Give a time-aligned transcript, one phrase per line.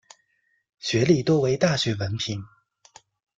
[0.79, 2.43] 学历多为大学文凭。